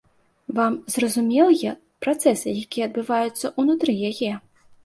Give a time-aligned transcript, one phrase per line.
[0.59, 4.31] Вам зразумелыя працэсы, якія адбываюцца ўнутры яе?